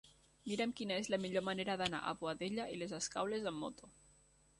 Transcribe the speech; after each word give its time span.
Mira'm 0.51 0.71
quina 0.77 0.95
és 1.01 1.09
la 1.13 1.19
millor 1.25 1.45
manera 1.49 1.75
d'anar 1.81 1.99
a 2.03 2.13
Boadella 2.23 2.65
i 2.77 2.79
les 2.83 2.97
Escaules 3.01 3.47
amb 3.53 3.63
moto. 3.67 3.91